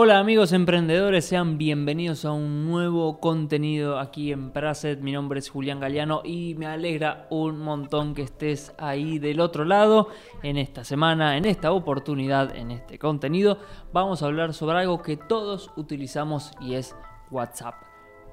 [0.00, 5.00] Hola amigos emprendedores, sean bienvenidos a un nuevo contenido aquí en Praset.
[5.00, 9.64] Mi nombre es Julián Galeano y me alegra un montón que estés ahí del otro
[9.64, 10.10] lado
[10.44, 13.58] en esta semana, en esta oportunidad, en este contenido.
[13.92, 16.94] Vamos a hablar sobre algo que todos utilizamos y es
[17.32, 17.74] WhatsApp.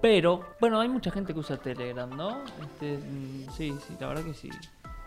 [0.03, 2.43] Pero, bueno, hay mucha gente que usa Telegram, ¿no?
[2.61, 4.51] Este, mm, sí, sí, la verdad que sí.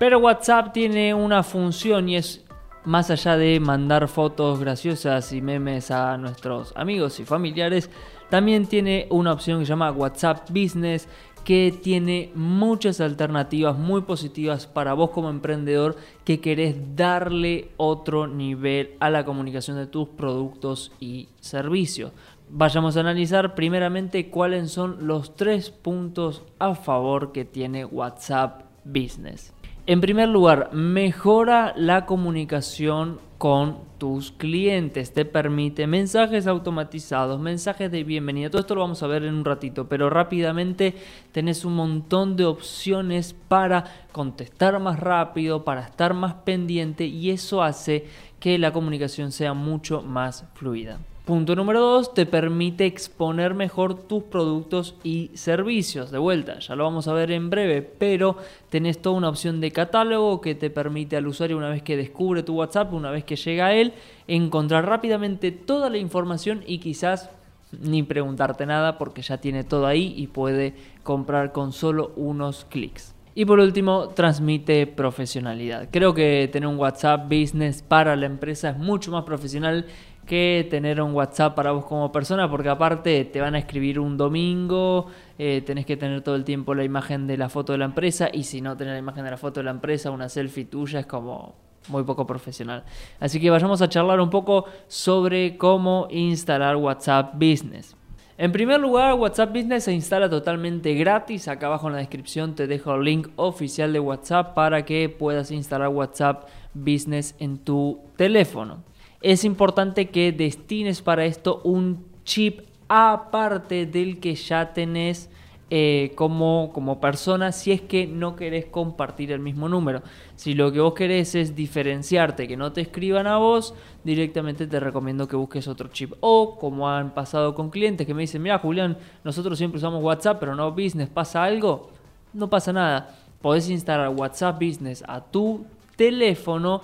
[0.00, 2.47] Pero WhatsApp tiene una función y es
[2.84, 7.90] más allá de mandar fotos graciosas y memes a nuestros amigos y familiares,
[8.30, 11.08] también tiene una opción que se llama WhatsApp Business
[11.48, 18.90] que tiene muchas alternativas muy positivas para vos como emprendedor que querés darle otro nivel
[19.00, 22.12] a la comunicación de tus productos y servicios.
[22.50, 29.54] Vayamos a analizar primeramente cuáles son los tres puntos a favor que tiene WhatsApp Business.
[29.90, 35.14] En primer lugar, mejora la comunicación con tus clientes.
[35.14, 38.50] Te permite mensajes automatizados, mensajes de bienvenida.
[38.50, 40.94] Todo esto lo vamos a ver en un ratito, pero rápidamente
[41.32, 47.62] tenés un montón de opciones para contestar más rápido, para estar más pendiente y eso
[47.62, 48.08] hace
[48.40, 50.98] que la comunicación sea mucho más fluida.
[51.28, 56.10] Punto número 2, te permite exponer mejor tus productos y servicios.
[56.10, 58.38] De vuelta, ya lo vamos a ver en breve, pero
[58.70, 62.42] tenés toda una opción de catálogo que te permite al usuario una vez que descubre
[62.42, 63.92] tu WhatsApp, una vez que llega a él,
[64.26, 67.28] encontrar rápidamente toda la información y quizás
[67.72, 73.14] ni preguntarte nada porque ya tiene todo ahí y puede comprar con solo unos clics.
[73.38, 75.90] Y por último, transmite profesionalidad.
[75.92, 79.86] Creo que tener un WhatsApp Business para la empresa es mucho más profesional
[80.28, 84.16] que tener un WhatsApp para vos como persona, porque aparte te van a escribir un
[84.16, 85.06] domingo,
[85.38, 88.28] eh, tenés que tener todo el tiempo la imagen de la foto de la empresa,
[88.32, 91.00] y si no tenés la imagen de la foto de la empresa, una selfie tuya
[91.00, 91.56] es como
[91.88, 92.84] muy poco profesional.
[93.18, 97.96] Así que vayamos a charlar un poco sobre cómo instalar WhatsApp Business.
[98.36, 101.48] En primer lugar, WhatsApp Business se instala totalmente gratis.
[101.48, 105.50] Acá abajo en la descripción te dejo el link oficial de WhatsApp para que puedas
[105.50, 108.87] instalar WhatsApp Business en tu teléfono
[109.20, 115.30] es importante que destines para esto un chip aparte del que ya tenés
[115.70, 120.02] eh, como, como persona si es que no querés compartir el mismo número.
[120.34, 124.80] Si lo que vos querés es diferenciarte, que no te escriban a vos, directamente te
[124.80, 126.14] recomiendo que busques otro chip.
[126.20, 130.38] O como han pasado con clientes que me dicen, mira Julián, nosotros siempre usamos WhatsApp,
[130.40, 131.90] pero no Business, ¿pasa algo?
[132.32, 133.14] No pasa nada.
[133.42, 136.80] Podés instalar WhatsApp Business a tu teléfono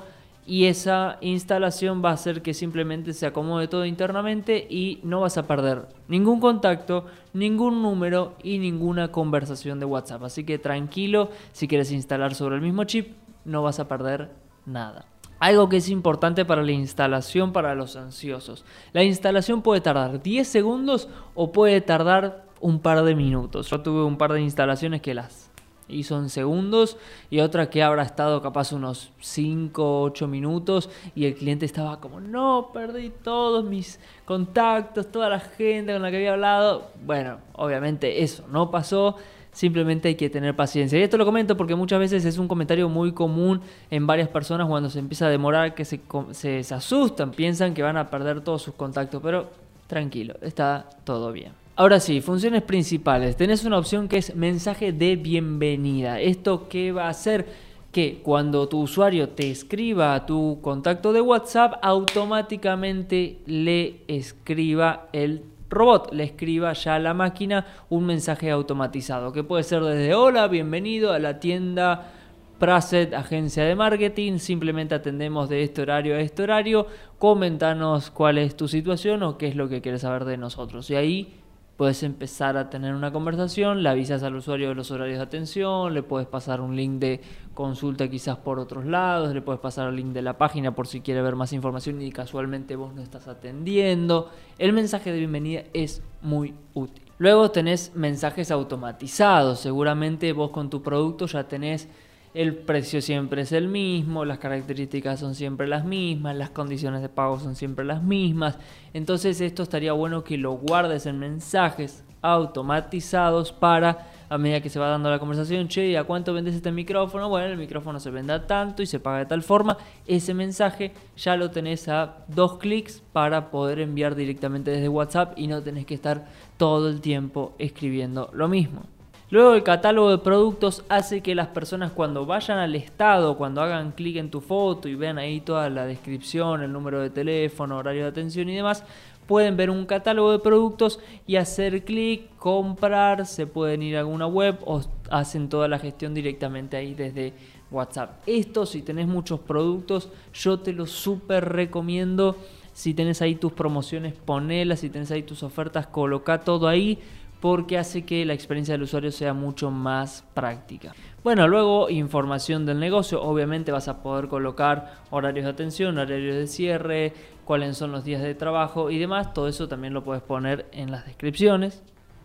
[0.46, 5.38] y esa instalación va a hacer que simplemente se acomode todo internamente y no vas
[5.38, 10.24] a perder ningún contacto, ningún número y ninguna conversación de WhatsApp.
[10.24, 14.30] Así que tranquilo, si quieres instalar sobre el mismo chip, no vas a perder
[14.66, 15.06] nada.
[15.40, 18.64] Algo que es importante para la instalación para los ansiosos.
[18.92, 23.68] La instalación puede tardar 10 segundos o puede tardar un par de minutos.
[23.70, 25.50] Yo tuve un par de instalaciones que las
[25.88, 26.96] hizo en segundos
[27.30, 32.20] y otra que habrá estado capaz unos 5 8 minutos y el cliente estaba como,
[32.20, 36.90] no, perdí todos mis contactos, toda la gente con la que había hablado.
[37.04, 39.16] Bueno, obviamente eso no pasó,
[39.52, 40.98] simplemente hay que tener paciencia.
[40.98, 44.66] Y esto lo comento porque muchas veces es un comentario muy común en varias personas
[44.68, 46.00] cuando se empieza a demorar, que se,
[46.32, 49.50] se, se asustan, piensan que van a perder todos sus contactos, pero
[49.86, 51.63] tranquilo, está todo bien.
[51.76, 53.34] Ahora sí, funciones principales.
[53.34, 56.20] Tenés una opción que es mensaje de bienvenida.
[56.20, 57.46] ¿Esto qué va a hacer?
[57.90, 65.42] Que cuando tu usuario te escriba a tu contacto de WhatsApp, automáticamente le escriba el
[65.68, 70.46] robot, le escriba ya a la máquina un mensaje automatizado, que puede ser desde hola,
[70.46, 72.12] bienvenido a la tienda
[72.60, 76.86] Praset, agencia de marketing, simplemente atendemos de este horario a este horario,
[77.18, 80.88] comentanos cuál es tu situación o qué es lo que quieres saber de nosotros.
[80.88, 81.43] Y ahí
[81.76, 85.92] puedes empezar a tener una conversación, le avisas al usuario de los horarios de atención,
[85.92, 87.20] le puedes pasar un link de
[87.52, 91.00] consulta quizás por otros lados, le puedes pasar el link de la página por si
[91.00, 94.30] quiere ver más información y casualmente vos no estás atendiendo.
[94.58, 97.02] El mensaje de bienvenida es muy útil.
[97.18, 101.88] Luego tenés mensajes automatizados, seguramente vos con tu producto ya tenés
[102.34, 107.08] el precio siempre es el mismo, las características son siempre las mismas, las condiciones de
[107.08, 108.58] pago son siempre las mismas.
[108.92, 114.80] Entonces esto estaría bueno que lo guardes en mensajes automatizados para a medida que se
[114.80, 117.28] va dando la conversación, che, ¿a cuánto vendes este micrófono?
[117.28, 119.76] Bueno, el micrófono se vende a tanto y se paga de tal forma.
[120.06, 125.46] Ese mensaje ya lo tenés a dos clics para poder enviar directamente desde WhatsApp y
[125.46, 126.26] no tenés que estar
[126.56, 128.93] todo el tiempo escribiendo lo mismo.
[129.34, 133.90] Luego el catálogo de productos hace que las personas cuando vayan al estado, cuando hagan
[133.90, 138.02] clic en tu foto y vean ahí toda la descripción, el número de teléfono, horario
[138.02, 138.84] de atención y demás,
[139.26, 144.28] pueden ver un catálogo de productos y hacer clic, comprar, se pueden ir a alguna
[144.28, 147.32] web o hacen toda la gestión directamente ahí desde
[147.72, 148.22] WhatsApp.
[148.26, 152.36] Esto si tenés muchos productos, yo te lo súper recomiendo.
[152.72, 157.00] Si tenés ahí tus promociones, ponelas, si tenés ahí tus ofertas, coloca todo ahí
[157.44, 160.94] porque hace que la experiencia del usuario sea mucho más práctica.
[161.22, 166.46] Bueno, luego información del negocio, obviamente vas a poder colocar horarios de atención, horarios de
[166.46, 167.12] cierre,
[167.44, 170.90] cuáles son los días de trabajo y demás, todo eso también lo puedes poner en
[170.90, 171.82] las descripciones.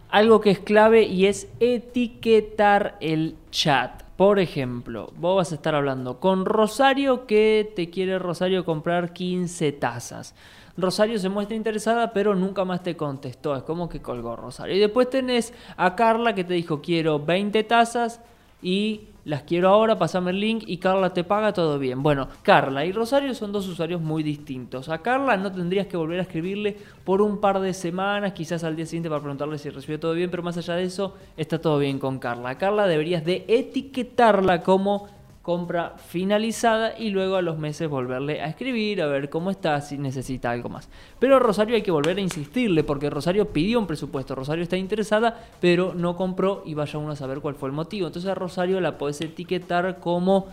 [0.10, 4.04] Algo que es clave y es etiquetar el chat.
[4.16, 9.74] Por ejemplo, vos vas a estar hablando con Rosario que te quiere Rosario comprar 15
[9.74, 10.34] tazas.
[10.82, 13.56] Rosario se muestra interesada, pero nunca más te contestó.
[13.56, 14.76] Es como que colgó Rosario.
[14.76, 18.22] Y después tenés a Carla que te dijo, quiero 20 tazas
[18.62, 22.02] y las quiero ahora, pasame el link y Carla te paga todo bien.
[22.02, 24.90] Bueno, Carla y Rosario son dos usuarios muy distintos.
[24.90, 28.76] A Carla no tendrías que volver a escribirle por un par de semanas, quizás al
[28.76, 31.78] día siguiente para preguntarle si recibió todo bien, pero más allá de eso, está todo
[31.78, 32.50] bien con Carla.
[32.50, 35.08] A Carla deberías de etiquetarla como
[35.50, 39.98] compra finalizada y luego a los meses volverle a escribir, a ver cómo está, si
[39.98, 40.88] necesita algo más.
[41.18, 45.50] Pero Rosario hay que volver a insistirle porque Rosario pidió un presupuesto, Rosario está interesada,
[45.60, 48.06] pero no compró y vaya uno a saber cuál fue el motivo.
[48.06, 50.50] Entonces a Rosario la puedes etiquetar como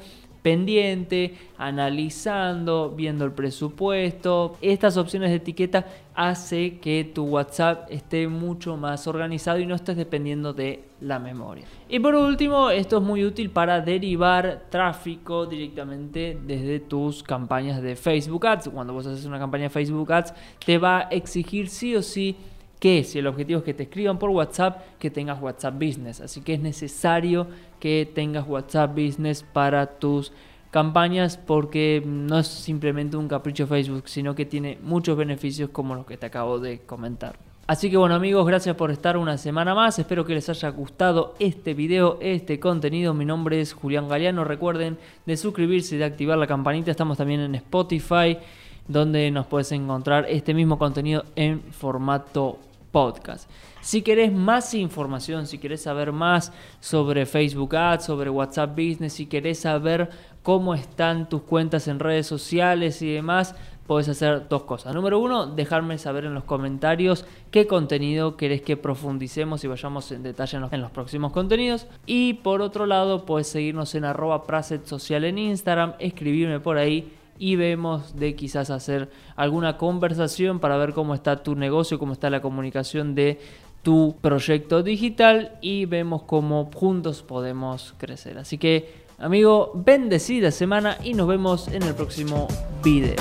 [0.47, 4.57] pendiente, analizando, viendo el presupuesto.
[4.61, 9.97] Estas opciones de etiqueta hace que tu WhatsApp esté mucho más organizado y no estés
[9.97, 11.65] dependiendo de la memoria.
[11.89, 17.97] Y por último, esto es muy útil para derivar tráfico directamente desde tus campañas de
[17.97, 18.69] Facebook Ads.
[18.69, 20.33] Cuando vos haces una campaña de Facebook Ads,
[20.65, 22.37] te va a exigir sí o sí
[22.87, 26.21] que si el objetivo es que te escriban por WhatsApp, que tengas WhatsApp Business.
[26.21, 27.49] Así que es necesario
[27.81, 30.33] que tengas WhatsApp Business para tus
[30.71, 36.07] campañas porque no es simplemente un capricho Facebook, sino que tiene muchos beneficios como los
[36.07, 37.37] que te acabo de comentar.
[37.67, 39.99] Así que bueno amigos, gracias por estar una semana más.
[39.99, 43.15] Espero que les haya gustado este video, este contenido.
[43.15, 44.45] Mi nombre es Julián Galeano.
[44.45, 44.97] Recuerden
[45.27, 46.93] de suscribirse y de activar la campanita.
[46.93, 48.39] Estamos también en Spotify,
[48.87, 52.61] donde nos puedes encontrar este mismo contenido en formato
[52.97, 53.51] podcast.
[53.83, 56.51] Si querés más información, si querés saber más
[56.81, 60.09] sobre Facebook Ads, sobre WhatsApp Business, si querés saber
[60.43, 63.55] cómo están tus cuentas en redes sociales y demás,
[63.87, 64.95] puedes hacer dos cosas.
[64.95, 70.23] Número uno, dejarme saber en los comentarios qué contenido querés que profundicemos y vayamos en
[70.23, 71.87] detalle en los, próximos contenidos.
[72.07, 74.43] Y por otro lado, puedes seguirnos en arroba
[74.85, 80.93] Social en Instagram, escribirme por ahí y vemos de quizás hacer alguna conversación para ver
[80.93, 83.41] cómo está tu negocio, cómo está la comunicación de
[83.83, 88.39] tu proyecto digital y vemos cómo juntos podemos crecer.
[88.39, 92.49] Así que, amigo, bendecida semana y nos vemos en el próximo
[92.83, 93.15] video.